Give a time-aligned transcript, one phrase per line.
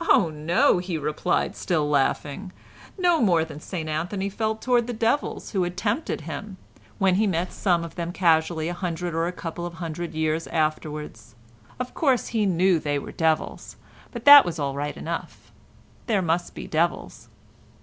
[0.00, 2.50] "Oh, no," he replied, still laughing,
[2.98, 6.56] "no more than St Anthony felt towards the devils who had tempted him,
[6.96, 10.46] when he met some of them casually a hundred or a couple of hundred years
[10.46, 11.34] afterwards.
[11.78, 13.76] Of course he knew they were devils,
[14.12, 15.52] but that was all right enough;
[16.06, 17.28] there must be devils.